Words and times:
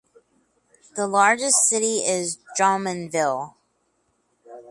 The 0.95 1.05
largest 1.05 1.69
city 1.69 1.97
is 1.99 2.39
Drummondville. 2.57 3.53